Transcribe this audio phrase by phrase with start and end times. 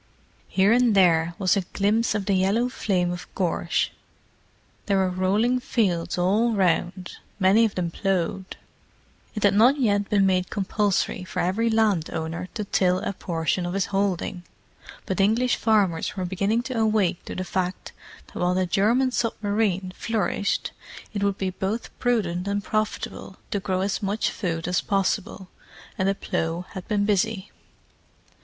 [0.47, 3.91] Here and there was a glimpse of the yellow flame of gorse.
[4.87, 8.57] There were rolling fields all round, many of them ploughed:
[9.35, 13.75] it had not yet been made compulsory for every landowner to till a portion of
[13.75, 14.41] his holding,
[15.05, 17.91] but English farmers were beginning to awake to the fact
[18.25, 20.71] that while the German submarine flourished
[21.13, 25.47] it would be both prudent and profitable to grow as much food as possible,
[25.95, 27.51] and the plough had been busy.